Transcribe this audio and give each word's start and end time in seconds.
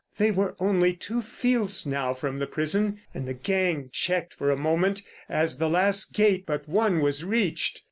They 0.17 0.31
were 0.31 0.55
only 0.59 0.93
two 0.95 1.21
fields 1.21 1.85
now 1.85 2.15
from 2.15 2.39
the 2.39 2.47
prison, 2.47 3.01
and 3.13 3.27
the 3.27 3.35
gang 3.35 3.91
checked 3.93 4.33
for 4.33 4.49
a 4.49 4.57
moment 4.57 5.03
as 5.29 5.59
the 5.59 5.69
last 5.69 6.15
gate 6.15 6.43
but 6.47 6.67
one 6.67 7.01
was 7.01 7.23
reached. 7.23 7.79